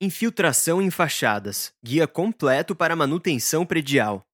Infiltração 0.00 0.80
em 0.80 0.92
fachadas 0.92 1.72
guia 1.84 2.06
completo 2.06 2.72
para 2.72 2.94
manutenção 2.94 3.66
predial. 3.66 4.24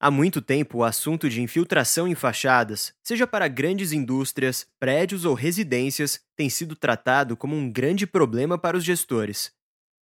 Há 0.00 0.12
muito 0.12 0.40
tempo, 0.40 0.78
o 0.78 0.84
assunto 0.84 1.28
de 1.28 1.42
infiltração 1.42 2.06
em 2.06 2.14
fachadas, 2.14 2.94
seja 3.02 3.26
para 3.26 3.48
grandes 3.48 3.90
indústrias, 3.90 4.64
prédios 4.78 5.24
ou 5.24 5.34
residências, 5.34 6.20
tem 6.36 6.48
sido 6.48 6.76
tratado 6.76 7.36
como 7.36 7.56
um 7.56 7.68
grande 7.68 8.06
problema 8.06 8.56
para 8.56 8.76
os 8.76 8.84
gestores. 8.84 9.50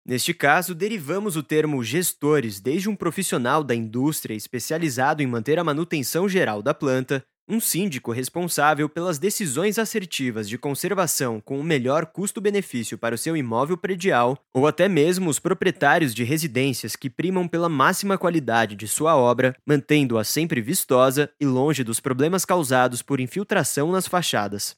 Neste 0.05 0.35
caso, 0.35 0.75
derivamos 0.75 1.35
o 1.35 1.43
termo 1.43 1.83
gestores 1.83 2.61
desde 2.61 2.91
um 2.91 2.95
profissional 2.95 3.65
da 3.65 3.75
indústria 3.75 4.35
especializado 4.35 5.23
em 5.23 5.27
manter 5.27 5.59
a 5.59 5.65
manutenção 5.65 6.29
geral 6.29 6.61
da 6.61 6.75
planta, 6.75 7.25
um 7.49 7.61
síndico 7.61 8.11
responsável 8.11 8.89
pelas 8.89 9.19
decisões 9.19 9.79
assertivas 9.79 10.49
de 10.49 10.59
conservação 10.59 11.41
com 11.41 11.61
o 11.61 11.65
melhor 11.65 12.07
custo-benefício 12.07 12.99
para 12.99 13.15
o 13.15 13.19
seu 13.19 13.37
imóvel 13.37 13.77
predial, 13.77 14.37
ou 14.53 14.67
até 14.67 14.89
mesmo 14.89 15.31
os 15.31 15.39
proprietários 15.39 16.13
de 16.13 16.25
residências 16.25 16.97
que 16.97 17.09
primam 17.09 17.47
pela 17.47 17.69
máxima 17.69 18.19
qualidade 18.19 18.75
de 18.75 18.89
sua 18.89 19.17
obra, 19.17 19.55
mantendo-a 19.65 20.25
sempre 20.25 20.61
vistosa 20.61 21.31
e 21.41 21.47
longe 21.47 21.85
dos 21.85 22.01
problemas 22.01 22.45
causados 22.45 23.01
por 23.01 23.21
infiltração 23.21 23.93
nas 23.93 24.09
fachadas. 24.09 24.77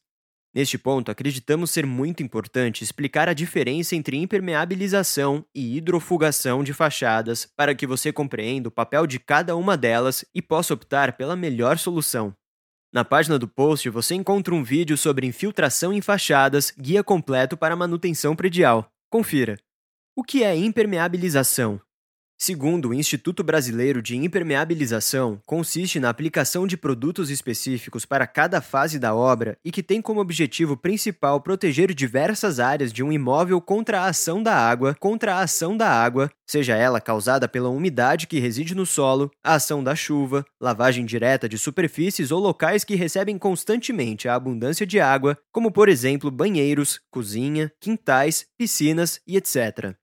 Neste 0.55 0.77
ponto, 0.77 1.11
acreditamos 1.11 1.71
ser 1.71 1.87
muito 1.87 2.23
importante 2.23 2.83
explicar 2.83 3.29
a 3.29 3.35
diferença 3.35 3.95
entre 3.95 4.17
impermeabilização 4.17 5.45
e 5.55 5.77
hidrofugação 5.77 6.65
de 6.65 6.73
fachadas 6.73 7.47
para 7.57 7.75
que 7.75 7.87
você 7.87 8.13
compreenda 8.13 8.69
o 8.69 8.73
papel 8.73 9.07
de 9.07 9.19
cada 9.19 9.55
uma 9.57 9.77
delas 9.77 10.25
e 10.35 10.43
possa 10.43 10.75
optar 10.75 11.17
pela 11.17 11.37
melhor 11.37 11.79
solução. 11.79 12.35
Na 12.91 13.05
página 13.05 13.39
do 13.39 13.47
post 13.47 13.91
você 13.91 14.15
encontra 14.15 14.55
um 14.55 14.65
vídeo 14.65 14.97
sobre 14.97 15.27
infiltração 15.27 15.93
em 15.93 16.01
fachadas, 16.01 16.71
guia 16.71 17.05
completo 17.05 17.57
para 17.57 17.77
manutenção 17.77 18.35
predial. 18.35 18.91
Confira. 19.11 19.59
O 20.17 20.25
que 20.25 20.43
é 20.43 20.57
impermeabilização? 20.57 21.81
Segundo 22.41 22.91
o 22.91 22.95
Instituto 22.95 23.43
Brasileiro 23.43 24.01
de 24.01 24.17
Impermeabilização, 24.17 25.43
consiste 25.45 25.99
na 25.99 26.09
aplicação 26.09 26.69
de 26.69 26.77
produtos 26.77 27.31
específicos 27.31 28.07
para 28.07 28.29
cada 28.29 28.61
fase 28.61 28.97
da 28.97 29.13
obra 29.13 29.59
e 29.65 29.73
que 29.73 29.83
tem 29.83 30.01
como 30.01 30.21
objetivo 30.21 30.77
principal 30.77 31.41
proteger 31.41 31.93
diversas 31.93 32.61
áreas 32.61 32.93
de 32.93 33.03
um 33.03 33.11
imóvel 33.11 33.61
contra 33.61 34.03
a 34.03 34.07
ação 34.07 34.41
da 34.41 34.55
água, 34.55 34.95
contra 35.01 35.35
a 35.35 35.41
ação 35.41 35.77
da 35.77 35.91
água, 35.91 36.31
seja 36.47 36.77
ela 36.77 37.01
causada 37.01 37.49
pela 37.49 37.71
umidade 37.71 38.29
que 38.29 38.39
reside 38.39 38.73
no 38.73 38.87
solo, 38.87 39.33
a 39.43 39.55
ação 39.55 39.83
da 39.83 39.97
chuva, 39.97 40.47
lavagem 40.61 41.05
direta 41.05 41.49
de 41.49 41.59
superfícies 41.59 42.31
ou 42.31 42.39
locais 42.39 42.85
que 42.85 42.95
recebem 42.95 43.37
constantemente 43.37 44.29
a 44.29 44.37
abundância 44.37 44.87
de 44.87 45.01
água, 45.01 45.37
como 45.51 45.73
por 45.73 45.89
exemplo 45.89 46.31
banheiros, 46.31 47.01
cozinha, 47.11 47.73
quintais, 47.81 48.47
piscinas 48.57 49.21
e 49.27 49.37
etc. 49.37 49.97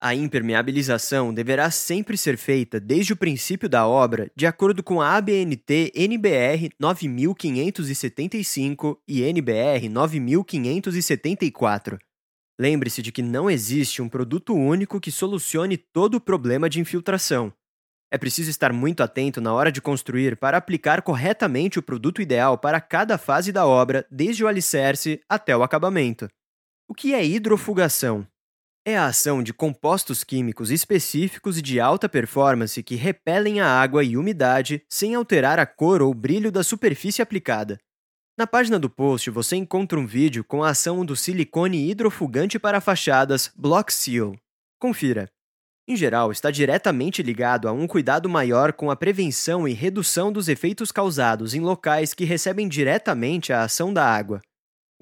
A 0.00 0.14
impermeabilização 0.14 1.32
deverá 1.32 1.70
sempre 1.70 2.16
ser 2.16 2.36
feita 2.36 2.78
desde 2.78 3.12
o 3.12 3.16
princípio 3.16 3.68
da 3.68 3.86
obra, 3.86 4.30
de 4.36 4.46
acordo 4.46 4.82
com 4.82 5.00
a 5.00 5.16
ABNT 5.16 5.92
NBR 5.94 6.70
9575 6.78 9.00
e 9.08 9.22
NBR 9.22 9.88
9574. 9.88 11.98
Lembre-se 12.60 13.00
de 13.02 13.10
que 13.10 13.22
não 13.22 13.50
existe 13.50 14.02
um 14.02 14.08
produto 14.08 14.54
único 14.54 15.00
que 15.00 15.10
solucione 15.10 15.76
todo 15.76 16.14
o 16.16 16.20
problema 16.20 16.68
de 16.68 16.80
infiltração. 16.80 17.52
É 18.12 18.18
preciso 18.18 18.48
estar 18.48 18.72
muito 18.72 19.02
atento 19.02 19.40
na 19.40 19.52
hora 19.52 19.72
de 19.72 19.80
construir 19.80 20.36
para 20.36 20.56
aplicar 20.56 21.02
corretamente 21.02 21.80
o 21.80 21.82
produto 21.82 22.22
ideal 22.22 22.56
para 22.56 22.80
cada 22.80 23.18
fase 23.18 23.50
da 23.50 23.66
obra, 23.66 24.06
desde 24.08 24.44
o 24.44 24.46
alicerce 24.46 25.20
até 25.28 25.56
o 25.56 25.64
acabamento. 25.64 26.28
O 26.86 26.94
que 26.94 27.12
é 27.12 27.24
hidrofugação? 27.24 28.24
É 28.86 28.98
a 28.98 29.06
ação 29.06 29.42
de 29.42 29.54
compostos 29.54 30.22
químicos 30.22 30.70
específicos 30.70 31.56
e 31.56 31.62
de 31.62 31.80
alta 31.80 32.06
performance 32.06 32.82
que 32.82 32.94
repelem 32.94 33.60
a 33.60 33.66
água 33.66 34.04
e 34.04 34.16
umidade 34.16 34.84
sem 34.88 35.14
alterar 35.14 35.58
a 35.58 35.64
cor 35.64 36.02
ou 36.02 36.12
brilho 36.12 36.52
da 36.52 36.62
superfície 36.62 37.22
aplicada. 37.22 37.78
Na 38.36 38.46
página 38.46 38.78
do 38.78 38.90
post 38.90 39.30
você 39.30 39.56
encontra 39.56 39.98
um 39.98 40.06
vídeo 40.06 40.44
com 40.44 40.62
a 40.62 40.70
ação 40.70 41.04
do 41.04 41.16
silicone 41.16 41.90
hidrofugante 41.90 42.58
para 42.58 42.80
fachadas 42.80 43.50
Block 43.56 43.92
Seal. 43.92 44.36
Confira. 44.78 45.30
Em 45.88 45.96
geral, 45.96 46.32
está 46.32 46.50
diretamente 46.50 47.22
ligado 47.22 47.68
a 47.68 47.72
um 47.72 47.86
cuidado 47.86 48.28
maior 48.28 48.72
com 48.72 48.90
a 48.90 48.96
prevenção 48.96 49.68
e 49.68 49.72
redução 49.72 50.32
dos 50.32 50.48
efeitos 50.48 50.90
causados 50.90 51.54
em 51.54 51.60
locais 51.60 52.12
que 52.12 52.24
recebem 52.24 52.68
diretamente 52.68 53.52
a 53.52 53.62
ação 53.62 53.92
da 53.92 54.04
água. 54.04 54.40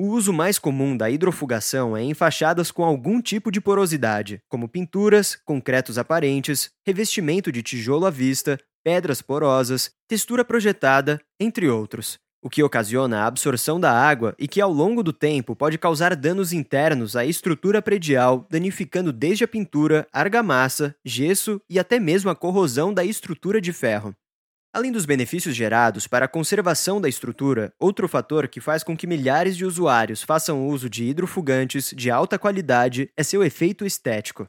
O 0.03 0.09
uso 0.09 0.33
mais 0.33 0.59
comum 0.59 0.97
da 0.97 1.09
hidrofugação 1.09 1.97
é 1.97 2.03
em 2.03 2.13
fachadas 2.13 2.73
com 2.73 2.83
algum 2.83 3.23
tipo 3.23 3.53
de 3.53 3.61
porosidade, 3.61 4.43
como 4.49 4.69
pinturas, 4.69 5.39
concretos 5.45 5.97
aparentes, 5.97 6.73
revestimento 6.85 7.53
de 7.53 7.63
tijolo 7.63 8.05
à 8.05 8.11
vista, 8.11 8.59
pedras 8.83 9.23
porosas, 9.23 9.93
textura 10.09 10.45
projetada, 10.45 11.21
entre 11.39 11.69
outros, 11.69 12.19
o 12.43 12.51
que 12.51 12.65
ocasiona 12.65 13.21
a 13.21 13.27
absorção 13.27 13.79
da 13.79 13.93
água 13.93 14.35
e 14.41 14.49
que 14.49 14.61
ao 14.61 14.73
longo 14.73 15.05
do 15.05 15.13
tempo 15.13 15.55
pode 15.55 15.79
causar 15.79 16.17
danos 16.17 16.53
internos 16.53 17.15
à 17.15 17.25
estrutura 17.25 17.81
predial, 17.81 18.45
danificando 18.51 19.13
desde 19.13 19.45
a 19.45 19.49
pintura, 19.49 20.09
argamassa, 20.13 20.97
gesso 21.05 21.61
e 21.71 21.79
até 21.79 22.01
mesmo 22.01 22.29
a 22.29 22.35
corrosão 22.35 22.93
da 22.93 23.05
estrutura 23.05 23.61
de 23.61 23.73
ferro. 23.73 24.13
Além 24.75 24.91
dos 24.91 25.05
benefícios 25.05 25.55
gerados 25.55 26.07
para 26.07 26.25
a 26.25 26.29
conservação 26.29 26.99
da 26.99 27.07
estrutura, 27.07 27.75
outro 27.79 28.09
fator 28.09 28.49
que 28.49 28.59
faz 28.59 28.83
com 28.83 28.97
que 28.97 29.07
milhares 29.07 29.55
de 29.55 29.67
usuários 29.67 30.23
façam 30.23 30.67
uso 30.67 30.89
de 30.89 31.05
hidrofugantes 31.05 31.93
de 31.95 32.11
alta 32.11 32.39
qualidade 32.39 33.11
é 33.15 33.23
seu 33.23 33.45
efeito 33.45 33.85
estético. 33.85 34.49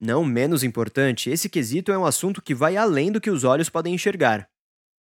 Não 0.00 0.24
menos 0.24 0.62
importante, 0.62 1.30
esse 1.30 1.48
quesito 1.48 1.90
é 1.90 1.98
um 1.98 2.06
assunto 2.06 2.40
que 2.40 2.54
vai 2.54 2.76
além 2.76 3.10
do 3.10 3.20
que 3.20 3.28
os 3.28 3.42
olhos 3.42 3.68
podem 3.68 3.92
enxergar. 3.92 4.48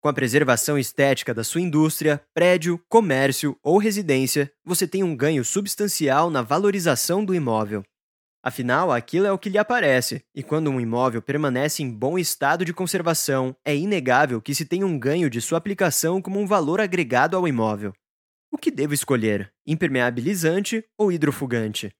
Com 0.01 0.09
a 0.09 0.13
preservação 0.13 0.79
estética 0.79 1.31
da 1.31 1.43
sua 1.43 1.61
indústria, 1.61 2.19
prédio, 2.33 2.83
comércio 2.89 3.55
ou 3.61 3.77
residência, 3.77 4.51
você 4.63 4.87
tem 4.87 5.03
um 5.03 5.15
ganho 5.15 5.45
substancial 5.45 6.31
na 6.31 6.41
valorização 6.41 7.23
do 7.23 7.35
imóvel. 7.35 7.83
Afinal, 8.47 8.91
aquilo 8.91 9.25
é 9.25 9.31
o 9.31 9.39
que 9.39 9.49
lhe 9.49 9.57
aparece, 9.57 10.23
e 10.35 10.43
quando 10.43 10.69
um 10.69 10.79
imóvel 10.79 11.19
permanece 11.19 11.81
em 11.81 11.89
bom 11.89 12.15
estado 12.15 12.63
de 12.63 12.71
conservação, 12.71 13.55
é 13.65 13.75
inegável 13.75 14.39
que 14.39 14.53
se 14.53 14.65
tem 14.65 14.83
um 14.83 14.99
ganho 14.99 15.31
de 15.31 15.41
sua 15.41 15.57
aplicação 15.57 16.21
como 16.21 16.39
um 16.39 16.45
valor 16.45 16.79
agregado 16.79 17.35
ao 17.35 17.47
imóvel. 17.47 17.91
O 18.51 18.57
que 18.57 18.69
devo 18.69 18.93
escolher? 18.93 19.51
Impermeabilizante 19.65 20.85
ou 20.95 21.11
hidrofugante? 21.11 21.91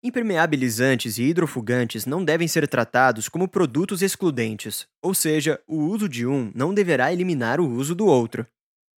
Impermeabilizantes 0.00 1.18
e 1.18 1.24
hidrofugantes 1.24 2.06
não 2.06 2.24
devem 2.24 2.46
ser 2.46 2.68
tratados 2.68 3.28
como 3.28 3.48
produtos 3.48 4.00
excludentes, 4.00 4.86
ou 5.02 5.12
seja, 5.12 5.60
o 5.66 5.78
uso 5.78 6.08
de 6.08 6.24
um 6.24 6.52
não 6.54 6.72
deverá 6.72 7.12
eliminar 7.12 7.60
o 7.60 7.68
uso 7.68 7.96
do 7.96 8.06
outro. 8.06 8.46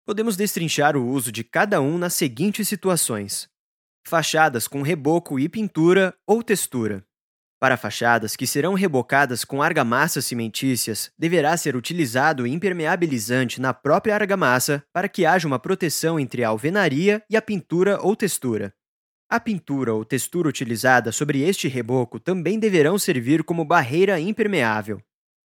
Podemos 0.05 0.35
destrinchar 0.35 0.97
o 0.97 1.07
uso 1.07 1.31
de 1.31 1.45
cada 1.45 1.79
um 1.79 1.97
nas 1.97 2.13
seguintes 2.13 2.67
situações: 2.67 3.47
fachadas 4.05 4.67
com 4.67 4.81
reboco 4.81 5.39
e 5.39 5.47
pintura 5.47 6.13
ou 6.25 6.41
textura. 6.43 7.03
Para 7.59 7.75
fachadas 7.75 8.37
que 8.37 8.47
serão 8.47 8.73
rebocadas 8.73 9.43
com 9.43 9.61
argamassas 9.61 10.25
cimentícias, 10.25 11.11
deverá 11.19 11.57
ser 11.57 11.75
utilizado 11.75 12.47
impermeabilizante 12.47 13.59
na 13.59 13.73
própria 13.73 14.15
argamassa 14.15 14.81
para 14.93 15.09
que 15.09 15.25
haja 15.25 15.45
uma 15.45 15.59
proteção 15.59 16.17
entre 16.17 16.41
a 16.41 16.47
alvenaria 16.49 17.21
e 17.29 17.35
a 17.35 17.41
pintura 17.41 17.99
ou 18.01 18.15
textura. 18.15 18.73
A 19.29 19.41
pintura 19.41 19.93
ou 19.93 20.05
textura 20.05 20.47
utilizada 20.47 21.11
sobre 21.11 21.41
este 21.41 21.67
reboco 21.67 22.17
também 22.17 22.57
deverão 22.57 22.97
servir 22.97 23.43
como 23.43 23.66
barreira 23.66 24.19
impermeável. 24.19 25.01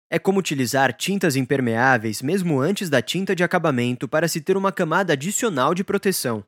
É 0.09 0.17
como 0.17 0.39
utilizar 0.39 0.91
tintas 0.91 1.35
impermeáveis 1.35 2.23
mesmo 2.23 2.59
antes 2.59 2.89
da 2.89 3.03
tinta 3.03 3.35
de 3.35 3.43
acabamento 3.43 4.07
para 4.07 4.27
se 4.27 4.41
ter 4.41 4.57
uma 4.57 4.71
camada 4.71 5.13
adicional 5.13 5.75
de 5.75 5.83
proteção. 5.83 6.43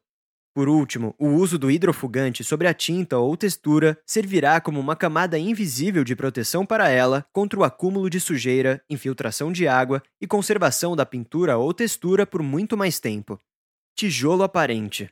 Por 0.53 0.67
último, 0.67 1.15
o 1.17 1.29
uso 1.29 1.57
do 1.57 1.71
hidrofugante 1.71 2.43
sobre 2.43 2.67
a 2.67 2.73
tinta 2.73 3.17
ou 3.17 3.37
textura 3.37 3.97
servirá 4.05 4.59
como 4.59 4.81
uma 4.81 4.97
camada 4.97 5.39
invisível 5.39 6.03
de 6.03 6.13
proteção 6.13 6.65
para 6.65 6.89
ela 6.89 7.25
contra 7.31 7.57
o 7.57 7.63
acúmulo 7.63 8.09
de 8.09 8.19
sujeira, 8.19 8.83
infiltração 8.89 9.49
de 9.49 9.65
água 9.65 10.03
e 10.19 10.27
conservação 10.27 10.93
da 10.93 11.05
pintura 11.05 11.57
ou 11.57 11.73
textura 11.73 12.27
por 12.27 12.43
muito 12.43 12.75
mais 12.75 12.99
tempo. 12.99 13.39
Tijolo 13.95 14.43
aparente. 14.43 15.09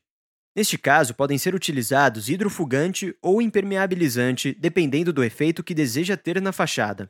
Neste 0.53 0.77
caso, 0.77 1.13
podem 1.13 1.38
ser 1.38 1.56
utilizados 1.56 2.27
hidrofugante 2.27 3.15
ou 3.21 3.42
impermeabilizante, 3.42 4.53
dependendo 4.59 5.13
do 5.13 5.24
efeito 5.24 5.63
que 5.63 5.74
deseja 5.74 6.18
ter 6.18 6.42
na 6.42 6.51
fachada. 6.51 7.09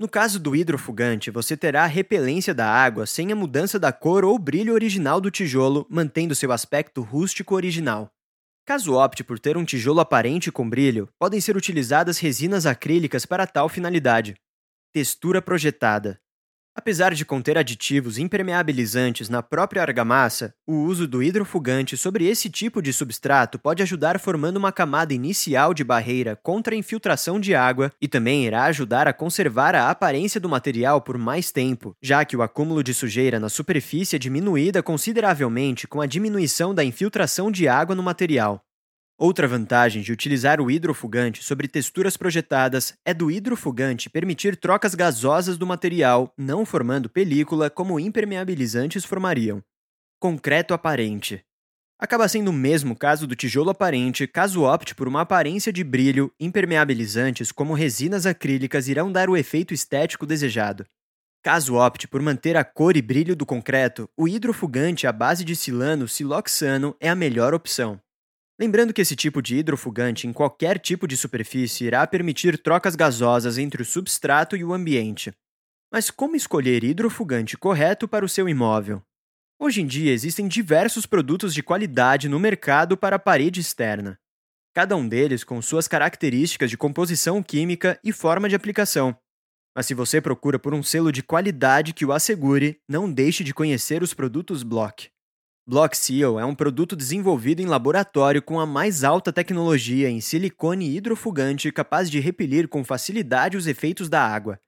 No 0.00 0.08
caso 0.08 0.40
do 0.40 0.56
hidrofugante, 0.56 1.30
você 1.30 1.54
terá 1.54 1.84
a 1.84 1.86
repelência 1.86 2.54
da 2.54 2.66
água 2.66 3.04
sem 3.04 3.30
a 3.32 3.36
mudança 3.36 3.78
da 3.78 3.92
cor 3.92 4.24
ou 4.24 4.38
brilho 4.38 4.72
original 4.72 5.20
do 5.20 5.30
tijolo, 5.30 5.86
mantendo 5.90 6.34
seu 6.34 6.50
aspecto 6.52 7.02
rústico 7.02 7.54
original. 7.54 8.10
Caso 8.64 8.94
opte 8.94 9.22
por 9.22 9.38
ter 9.38 9.58
um 9.58 9.64
tijolo 9.64 10.00
aparente 10.00 10.50
com 10.50 10.66
brilho, 10.66 11.06
podem 11.18 11.38
ser 11.38 11.54
utilizadas 11.54 12.18
resinas 12.18 12.64
acrílicas 12.64 13.26
para 13.26 13.46
tal 13.46 13.68
finalidade. 13.68 14.36
Textura 14.90 15.42
projetada. 15.42 16.18
Apesar 16.80 17.12
de 17.12 17.26
conter 17.26 17.58
aditivos 17.58 18.16
impermeabilizantes 18.16 19.28
na 19.28 19.42
própria 19.42 19.82
argamassa, 19.82 20.54
o 20.66 20.76
uso 20.76 21.06
do 21.06 21.22
hidrofugante 21.22 21.94
sobre 21.94 22.26
esse 22.26 22.48
tipo 22.48 22.80
de 22.80 22.90
substrato 22.90 23.58
pode 23.58 23.82
ajudar 23.82 24.18
formando 24.18 24.56
uma 24.56 24.72
camada 24.72 25.12
inicial 25.12 25.74
de 25.74 25.84
barreira 25.84 26.40
contra 26.42 26.74
a 26.74 26.78
infiltração 26.78 27.38
de 27.38 27.54
água 27.54 27.92
e 28.00 28.08
também 28.08 28.46
irá 28.46 28.64
ajudar 28.64 29.06
a 29.06 29.12
conservar 29.12 29.74
a 29.74 29.90
aparência 29.90 30.40
do 30.40 30.48
material 30.48 31.02
por 31.02 31.18
mais 31.18 31.52
tempo, 31.52 31.94
já 32.02 32.24
que 32.24 32.34
o 32.34 32.40
acúmulo 32.40 32.82
de 32.82 32.94
sujeira 32.94 33.38
na 33.38 33.50
superfície 33.50 34.16
é 34.16 34.18
diminuída 34.18 34.82
consideravelmente 34.82 35.86
com 35.86 36.00
a 36.00 36.06
diminuição 36.06 36.74
da 36.74 36.82
infiltração 36.82 37.50
de 37.50 37.68
água 37.68 37.94
no 37.94 38.02
material. 38.02 38.64
Outra 39.22 39.46
vantagem 39.46 40.00
de 40.00 40.12
utilizar 40.12 40.62
o 40.62 40.70
hidrofugante 40.70 41.44
sobre 41.44 41.68
texturas 41.68 42.16
projetadas 42.16 42.94
é 43.04 43.12
do 43.12 43.30
hidrofugante 43.30 44.08
permitir 44.08 44.56
trocas 44.56 44.94
gasosas 44.94 45.58
do 45.58 45.66
material, 45.66 46.32
não 46.38 46.64
formando 46.64 47.06
película 47.06 47.68
como 47.68 48.00
impermeabilizantes 48.00 49.04
formariam. 49.04 49.62
Concreto 50.18 50.72
aparente. 50.72 51.44
Acaba 51.98 52.26
sendo 52.28 52.48
o 52.48 52.54
mesmo 52.54 52.96
caso 52.96 53.26
do 53.26 53.36
tijolo 53.36 53.68
aparente, 53.68 54.26
caso 54.26 54.62
opte 54.62 54.94
por 54.94 55.06
uma 55.06 55.20
aparência 55.20 55.70
de 55.70 55.84
brilho, 55.84 56.32
impermeabilizantes 56.40 57.52
como 57.52 57.74
resinas 57.74 58.24
acrílicas 58.24 58.88
irão 58.88 59.12
dar 59.12 59.28
o 59.28 59.36
efeito 59.36 59.74
estético 59.74 60.24
desejado. 60.24 60.86
Caso 61.42 61.74
opte 61.74 62.08
por 62.08 62.22
manter 62.22 62.56
a 62.56 62.64
cor 62.64 62.96
e 62.96 63.02
brilho 63.02 63.36
do 63.36 63.44
concreto, 63.44 64.08
o 64.16 64.26
hidrofugante 64.26 65.06
à 65.06 65.12
base 65.12 65.44
de 65.44 65.54
silano 65.54 66.08
siloxano 66.08 66.96
é 66.98 67.10
a 67.10 67.14
melhor 67.14 67.52
opção. 67.52 68.00
Lembrando 68.60 68.92
que 68.92 69.00
esse 69.00 69.16
tipo 69.16 69.40
de 69.40 69.56
hidrofugante 69.56 70.26
em 70.26 70.34
qualquer 70.34 70.78
tipo 70.78 71.08
de 71.08 71.16
superfície 71.16 71.86
irá 71.86 72.06
permitir 72.06 72.58
trocas 72.58 72.94
gasosas 72.94 73.56
entre 73.56 73.80
o 73.80 73.86
substrato 73.86 74.54
e 74.54 74.62
o 74.62 74.74
ambiente. 74.74 75.32
Mas 75.90 76.10
como 76.10 76.36
escolher 76.36 76.84
hidrofugante 76.84 77.56
correto 77.56 78.06
para 78.06 78.22
o 78.22 78.28
seu 78.28 78.46
imóvel? 78.46 79.02
Hoje 79.58 79.80
em 79.80 79.86
dia 79.86 80.12
existem 80.12 80.46
diversos 80.46 81.06
produtos 81.06 81.54
de 81.54 81.62
qualidade 81.62 82.28
no 82.28 82.38
mercado 82.38 82.98
para 82.98 83.16
a 83.16 83.18
parede 83.18 83.60
externa. 83.60 84.18
Cada 84.74 84.94
um 84.94 85.08
deles 85.08 85.42
com 85.42 85.62
suas 85.62 85.88
características 85.88 86.68
de 86.68 86.76
composição 86.76 87.42
química 87.42 87.98
e 88.04 88.12
forma 88.12 88.46
de 88.46 88.54
aplicação. 88.54 89.16
Mas 89.74 89.86
se 89.86 89.94
você 89.94 90.20
procura 90.20 90.58
por 90.58 90.74
um 90.74 90.82
selo 90.82 91.10
de 91.10 91.22
qualidade 91.22 91.94
que 91.94 92.04
o 92.04 92.12
assegure, 92.12 92.78
não 92.86 93.10
deixe 93.10 93.42
de 93.42 93.54
conhecer 93.54 94.02
os 94.02 94.12
produtos 94.12 94.62
Block. 94.62 95.08
Block 95.70 95.96
Seal 95.96 96.36
é 96.40 96.44
um 96.44 96.52
produto 96.52 96.96
desenvolvido 96.96 97.62
em 97.62 97.66
laboratório 97.66 98.42
com 98.42 98.58
a 98.58 98.66
mais 98.66 99.04
alta 99.04 99.32
tecnologia 99.32 100.10
em 100.10 100.20
silicone 100.20 100.96
hidrofugante 100.96 101.70
capaz 101.70 102.10
de 102.10 102.18
repelir 102.18 102.66
com 102.66 102.82
facilidade 102.82 103.56
os 103.56 103.68
efeitos 103.68 104.08
da 104.08 104.20
água. 104.20 104.58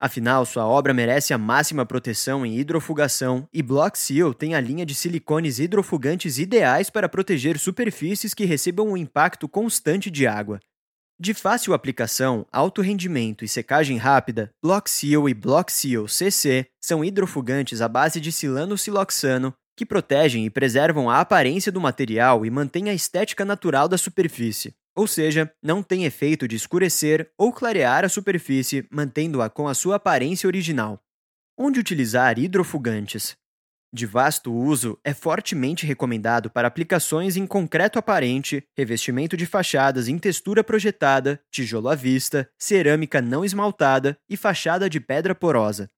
Afinal, 0.00 0.46
sua 0.46 0.64
obra 0.64 0.94
merece 0.94 1.34
a 1.34 1.38
máxima 1.38 1.84
proteção 1.84 2.46
em 2.46 2.56
hidrofugação 2.56 3.48
e 3.52 3.64
Block 3.64 3.98
Seal 3.98 4.32
tem 4.32 4.54
a 4.54 4.60
linha 4.60 4.86
de 4.86 4.94
silicones 4.94 5.58
hidrofugantes 5.58 6.38
ideais 6.38 6.88
para 6.88 7.08
proteger 7.08 7.58
superfícies 7.58 8.32
que 8.32 8.44
recebam 8.44 8.90
um 8.90 8.96
impacto 8.96 9.48
constante 9.48 10.08
de 10.08 10.24
água. 10.24 10.60
De 11.18 11.34
fácil 11.34 11.74
aplicação, 11.74 12.46
alto 12.52 12.80
rendimento 12.80 13.44
e 13.44 13.48
secagem 13.48 13.96
rápida, 13.96 14.52
Block 14.62 14.88
Seal 14.88 15.28
e 15.28 15.34
Block 15.34 15.72
Seal 15.72 16.06
CC 16.06 16.66
são 16.80 17.04
hidrofugantes 17.04 17.82
à 17.82 17.88
base 17.88 18.20
de 18.20 18.30
silano 18.30 18.78
siloxano 18.78 19.52
que 19.76 19.86
protegem 19.86 20.46
e 20.46 20.50
preservam 20.50 21.10
a 21.10 21.20
aparência 21.20 21.70
do 21.70 21.80
material 21.80 22.44
e 22.46 22.50
mantêm 22.50 22.90
a 22.90 22.94
estética 22.94 23.44
natural 23.44 23.88
da 23.88 23.98
superfície, 23.98 24.74
ou 24.94 25.06
seja, 25.06 25.52
não 25.62 25.82
tem 25.82 26.04
efeito 26.04 26.46
de 26.46 26.56
escurecer 26.56 27.30
ou 27.36 27.52
clarear 27.52 28.04
a 28.04 28.08
superfície, 28.08 28.86
mantendo-a 28.90 29.50
com 29.50 29.66
a 29.66 29.74
sua 29.74 29.96
aparência 29.96 30.46
original. 30.46 31.00
Onde 31.58 31.80
utilizar 31.80 32.38
hidrofugantes? 32.38 33.36
De 33.92 34.06
vasto 34.06 34.52
uso, 34.52 34.98
é 35.04 35.14
fortemente 35.14 35.86
recomendado 35.86 36.50
para 36.50 36.66
aplicações 36.66 37.36
em 37.36 37.46
concreto 37.46 37.96
aparente, 37.96 38.64
revestimento 38.76 39.36
de 39.36 39.46
fachadas 39.46 40.08
em 40.08 40.18
textura 40.18 40.64
projetada, 40.64 41.40
tijolo 41.48 41.88
à 41.88 41.94
vista, 41.94 42.50
cerâmica 42.58 43.22
não 43.22 43.44
esmaltada 43.44 44.18
e 44.28 44.36
fachada 44.36 44.90
de 44.90 44.98
pedra 44.98 45.32
porosa. 45.32 45.88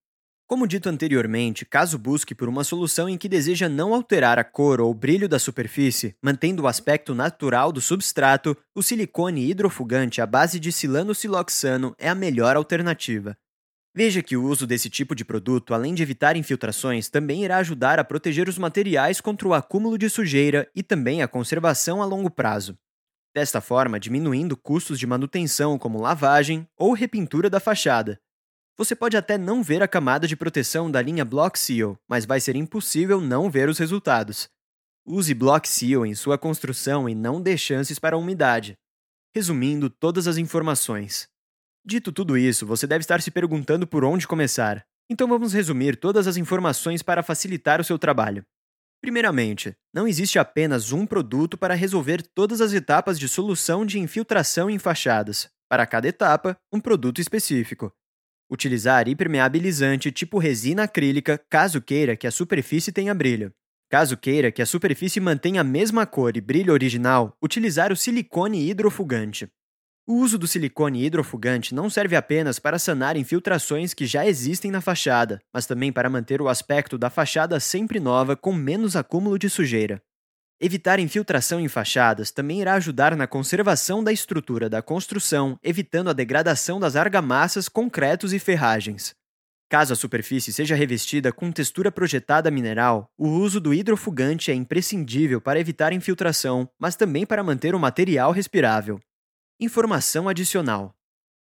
Como 0.48 0.64
dito 0.68 0.88
anteriormente, 0.88 1.64
caso 1.64 1.98
busque 1.98 2.32
por 2.32 2.48
uma 2.48 2.62
solução 2.62 3.08
em 3.08 3.18
que 3.18 3.28
deseja 3.28 3.68
não 3.68 3.92
alterar 3.92 4.38
a 4.38 4.44
cor 4.44 4.80
ou 4.80 4.94
brilho 4.94 5.28
da 5.28 5.40
superfície, 5.40 6.14
mantendo 6.22 6.62
o 6.62 6.68
aspecto 6.68 7.16
natural 7.16 7.72
do 7.72 7.80
substrato, 7.80 8.56
o 8.72 8.80
silicone 8.80 9.50
hidrofugante 9.50 10.20
à 10.20 10.26
base 10.26 10.60
de 10.60 10.70
silano 10.70 11.16
siloxano 11.16 11.96
é 11.98 12.08
a 12.08 12.14
melhor 12.14 12.54
alternativa. 12.54 13.36
Veja 13.92 14.22
que 14.22 14.36
o 14.36 14.44
uso 14.44 14.68
desse 14.68 14.88
tipo 14.88 15.16
de 15.16 15.24
produto, 15.24 15.74
além 15.74 15.94
de 15.94 16.02
evitar 16.04 16.36
infiltrações, 16.36 17.08
também 17.08 17.42
irá 17.42 17.56
ajudar 17.56 17.98
a 17.98 18.04
proteger 18.04 18.48
os 18.48 18.56
materiais 18.56 19.20
contra 19.20 19.48
o 19.48 19.54
acúmulo 19.54 19.98
de 19.98 20.08
sujeira 20.08 20.70
e 20.76 20.82
também 20.82 21.22
a 21.22 21.28
conservação 21.28 22.00
a 22.00 22.04
longo 22.04 22.30
prazo. 22.30 22.78
Desta 23.34 23.60
forma, 23.60 23.98
diminuindo 23.98 24.56
custos 24.56 24.98
de 24.98 25.06
manutenção 25.08 25.76
como 25.76 26.00
lavagem 26.00 26.68
ou 26.76 26.92
repintura 26.92 27.50
da 27.50 27.58
fachada, 27.58 28.20
você 28.76 28.94
pode 28.94 29.16
até 29.16 29.38
não 29.38 29.62
ver 29.62 29.82
a 29.82 29.88
camada 29.88 30.28
de 30.28 30.36
proteção 30.36 30.90
da 30.90 31.00
linha 31.00 31.24
Block 31.24 31.58
Seal, 31.58 31.98
mas 32.06 32.26
vai 32.26 32.38
ser 32.40 32.56
impossível 32.56 33.20
não 33.20 33.50
ver 33.50 33.68
os 33.68 33.78
resultados. 33.78 34.48
Use 35.06 35.32
Block 35.32 35.66
Seal 35.66 36.04
em 36.04 36.14
sua 36.14 36.36
construção 36.36 37.08
e 37.08 37.14
não 37.14 37.40
dê 37.40 37.56
chances 37.56 37.98
para 37.98 38.16
a 38.16 38.18
umidade. 38.18 38.76
Resumindo 39.34 39.88
todas 39.88 40.26
as 40.26 40.36
informações. 40.36 41.26
Dito 41.84 42.12
tudo 42.12 42.36
isso, 42.36 42.66
você 42.66 42.86
deve 42.86 43.00
estar 43.00 43.22
se 43.22 43.30
perguntando 43.30 43.86
por 43.86 44.04
onde 44.04 44.26
começar. 44.26 44.84
Então 45.08 45.28
vamos 45.28 45.52
resumir 45.52 45.96
todas 45.96 46.26
as 46.26 46.36
informações 46.36 47.02
para 47.02 47.22
facilitar 47.22 47.80
o 47.80 47.84
seu 47.84 47.98
trabalho. 47.98 48.44
Primeiramente, 49.00 49.74
não 49.94 50.08
existe 50.08 50.38
apenas 50.38 50.90
um 50.90 51.06
produto 51.06 51.56
para 51.56 51.74
resolver 51.74 52.22
todas 52.34 52.60
as 52.60 52.72
etapas 52.72 53.18
de 53.18 53.28
solução 53.28 53.86
de 53.86 53.98
infiltração 54.00 54.68
em 54.68 54.78
fachadas. 54.78 55.48
Para 55.68 55.86
cada 55.86 56.08
etapa, 56.08 56.56
um 56.72 56.80
produto 56.80 57.20
específico. 57.20 57.92
Utilizar 58.48 59.08
impermeabilizante 59.08 60.12
tipo 60.12 60.38
resina 60.38 60.84
acrílica 60.84 61.36
caso 61.50 61.82
queira 61.82 62.16
que 62.16 62.28
a 62.28 62.30
superfície 62.30 62.92
tenha 62.92 63.12
brilho. 63.12 63.52
Caso 63.90 64.16
queira 64.16 64.52
que 64.52 64.62
a 64.62 64.66
superfície 64.66 65.18
mantenha 65.18 65.62
a 65.62 65.64
mesma 65.64 66.06
cor 66.06 66.36
e 66.36 66.40
brilho 66.40 66.72
original, 66.72 67.36
utilizar 67.42 67.92
o 67.92 67.96
silicone 67.96 68.70
hidrofugante. 68.70 69.48
O 70.06 70.14
uso 70.14 70.38
do 70.38 70.46
silicone 70.46 71.04
hidrofugante 71.04 71.74
não 71.74 71.90
serve 71.90 72.14
apenas 72.14 72.60
para 72.60 72.78
sanar 72.78 73.16
infiltrações 73.16 73.92
que 73.92 74.06
já 74.06 74.24
existem 74.24 74.70
na 74.70 74.80
fachada, 74.80 75.40
mas 75.52 75.66
também 75.66 75.92
para 75.92 76.08
manter 76.08 76.40
o 76.40 76.48
aspecto 76.48 76.96
da 76.96 77.10
fachada 77.10 77.58
sempre 77.58 77.98
nova 77.98 78.36
com 78.36 78.52
menos 78.52 78.94
acúmulo 78.94 79.36
de 79.36 79.50
sujeira. 79.50 80.00
Evitar 80.58 80.98
infiltração 80.98 81.60
em 81.60 81.68
fachadas 81.68 82.30
também 82.30 82.62
irá 82.62 82.74
ajudar 82.74 83.14
na 83.14 83.26
conservação 83.26 84.02
da 84.02 84.10
estrutura 84.10 84.70
da 84.70 84.80
construção, 84.80 85.58
evitando 85.62 86.08
a 86.08 86.14
degradação 86.14 86.80
das 86.80 86.96
argamassas, 86.96 87.68
concretos 87.68 88.32
e 88.32 88.38
ferragens. 88.38 89.14
Caso 89.68 89.92
a 89.92 89.96
superfície 89.96 90.54
seja 90.54 90.74
revestida 90.74 91.30
com 91.30 91.52
textura 91.52 91.92
projetada 91.92 92.50
mineral, 92.50 93.10
o 93.18 93.28
uso 93.28 93.60
do 93.60 93.74
hidrofugante 93.74 94.50
é 94.50 94.54
imprescindível 94.54 95.42
para 95.42 95.60
evitar 95.60 95.92
infiltração, 95.92 96.66
mas 96.78 96.96
também 96.96 97.26
para 97.26 97.44
manter 97.44 97.74
o 97.74 97.78
material 97.78 98.32
respirável. 98.32 98.98
Informação 99.60 100.26
adicional: 100.26 100.94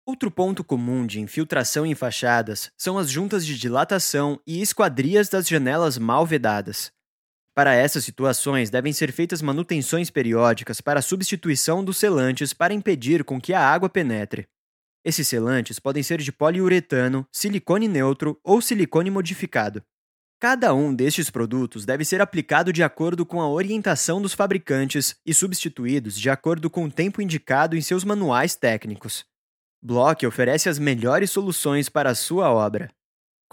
Outro 0.07 0.31
ponto 0.31 0.63
comum 0.63 1.05
de 1.05 1.19
infiltração 1.19 1.85
em 1.85 1.93
fachadas 1.93 2.71
são 2.75 2.97
as 2.97 3.11
juntas 3.11 3.45
de 3.45 3.59
dilatação 3.59 4.39
e 4.47 4.59
esquadrias 4.59 5.29
das 5.29 5.47
janelas 5.47 5.99
mal 5.99 6.25
vedadas. 6.25 6.91
Para 7.55 7.75
essas 7.75 8.03
situações, 8.03 8.71
devem 8.71 8.91
ser 8.91 9.11
feitas 9.11 9.41
manutenções 9.41 10.09
periódicas 10.09 10.81
para 10.81 10.99
a 10.99 11.03
substituição 11.03 11.83
dos 11.83 11.97
selantes 11.97 12.51
para 12.51 12.73
impedir 12.73 13.23
com 13.23 13.39
que 13.39 13.53
a 13.53 13.61
água 13.61 13.87
penetre. 13.87 14.47
Esses 15.05 15.27
selantes 15.27 15.79
podem 15.79 16.01
ser 16.01 16.19
de 16.19 16.31
poliuretano, 16.31 17.27
silicone 17.31 17.87
neutro 17.87 18.39
ou 18.43 18.61
silicone 18.61 19.11
modificado. 19.11 19.83
Cada 20.39 20.73
um 20.73 20.93
destes 20.93 21.29
produtos 21.29 21.85
deve 21.85 22.03
ser 22.03 22.21
aplicado 22.21 22.73
de 22.73 22.81
acordo 22.81 23.25
com 23.25 23.39
a 23.39 23.47
orientação 23.47 24.21
dos 24.21 24.33
fabricantes 24.33 25.15
e 25.25 25.33
substituídos 25.33 26.19
de 26.19 26.29
acordo 26.29 26.69
com 26.69 26.85
o 26.85 26.91
tempo 26.91 27.21
indicado 27.21 27.77
em 27.77 27.81
seus 27.81 28.03
manuais 28.03 28.55
técnicos. 28.55 29.25
Block 29.81 30.25
oferece 30.25 30.69
as 30.69 30.79
melhores 30.79 31.29
soluções 31.29 31.87
para 31.87 32.09
a 32.09 32.15
sua 32.15 32.49
obra. 32.49 32.89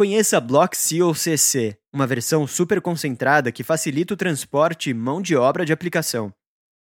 Conheça 0.00 0.40
Block 0.40 0.74
Seal 0.78 1.14
CC, 1.14 1.76
uma 1.92 2.06
versão 2.06 2.46
super 2.46 2.80
concentrada 2.80 3.52
que 3.52 3.62
facilita 3.62 4.14
o 4.14 4.16
transporte 4.16 4.88
e 4.88 4.94
mão 4.94 5.20
de 5.20 5.36
obra 5.36 5.62
de 5.62 5.74
aplicação. 5.74 6.32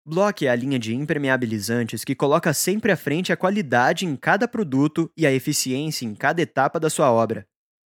Block 0.03 0.47
é 0.47 0.49
a 0.49 0.55
linha 0.55 0.79
de 0.79 0.95
impermeabilizantes 0.95 2.03
que 2.03 2.15
coloca 2.15 2.51
sempre 2.55 2.91
à 2.91 2.97
frente 2.97 3.31
a 3.31 3.37
qualidade 3.37 4.03
em 4.03 4.15
cada 4.15 4.47
produto 4.47 5.11
e 5.15 5.27
a 5.27 5.31
eficiência 5.31 6.07
em 6.07 6.15
cada 6.15 6.41
etapa 6.41 6.79
da 6.79 6.89
sua 6.89 7.11
obra. 7.11 7.45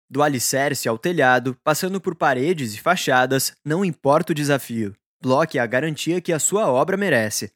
Do 0.09 0.23
alicerce 0.23 0.89
ao 0.89 0.97
telhado, 0.97 1.59
passando 1.65 2.01
por 2.01 2.15
paredes 2.15 2.75
e 2.75 2.81
fachadas, 2.81 3.55
não 3.65 3.85
importa 3.85 4.31
o 4.31 4.37
desafio. 4.37 4.95
Block 5.21 5.59
é 5.59 5.61
a 5.61 5.67
garantia 5.67 6.21
que 6.21 6.33
a 6.33 6.39
sua 6.39 6.71
obra 6.71 6.97
merece. 6.97 7.51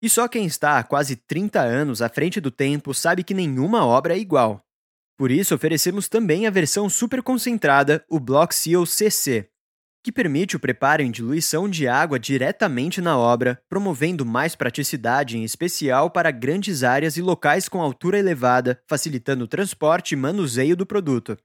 E 0.00 0.08
só 0.08 0.26
quem 0.26 0.46
está 0.46 0.78
há 0.78 0.82
quase 0.82 1.14
30 1.14 1.60
anos 1.60 2.00
à 2.00 2.08
frente 2.08 2.40
do 2.40 2.50
tempo 2.50 2.94
sabe 2.94 3.22
que 3.22 3.34
nenhuma 3.34 3.84
obra 3.84 4.14
é 4.14 4.18
igual. 4.18 4.64
Por 5.22 5.30
isso, 5.30 5.54
oferecemos 5.54 6.08
também 6.08 6.48
a 6.48 6.50
versão 6.50 6.88
super 6.88 7.22
concentrada, 7.22 8.04
o 8.10 8.18
Block 8.18 8.52
Seal 8.52 8.84
CC, 8.84 9.48
que 10.02 10.10
permite 10.10 10.56
o 10.56 10.58
preparo 10.58 11.00
em 11.00 11.12
diluição 11.12 11.68
de 11.68 11.86
água 11.86 12.18
diretamente 12.18 13.00
na 13.00 13.16
obra, 13.16 13.62
promovendo 13.68 14.26
mais 14.26 14.56
praticidade, 14.56 15.38
em 15.38 15.44
especial 15.44 16.10
para 16.10 16.32
grandes 16.32 16.82
áreas 16.82 17.16
e 17.16 17.22
locais 17.22 17.68
com 17.68 17.80
altura 17.80 18.18
elevada, 18.18 18.82
facilitando 18.88 19.44
o 19.44 19.46
transporte 19.46 20.10
e 20.10 20.16
manuseio 20.16 20.76
do 20.76 20.84
produto. 20.84 21.38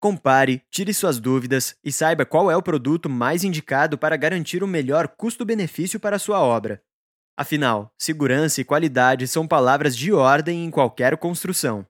Compare, 0.00 0.62
tire 0.70 0.94
suas 0.94 1.20
dúvidas 1.20 1.76
e 1.84 1.92
saiba 1.92 2.24
qual 2.24 2.50
é 2.50 2.56
o 2.56 2.62
produto 2.62 3.10
mais 3.10 3.44
indicado 3.44 3.98
para 3.98 4.16
garantir 4.16 4.62
o 4.62 4.66
melhor 4.66 5.06
custo-benefício 5.06 6.00
para 6.00 6.18
sua 6.18 6.40
obra. 6.40 6.80
Afinal, 7.36 7.92
segurança 7.98 8.62
e 8.62 8.64
qualidade 8.64 9.28
são 9.28 9.46
palavras 9.46 9.94
de 9.94 10.14
ordem 10.14 10.64
em 10.64 10.70
qualquer 10.70 11.18
construção. 11.18 11.86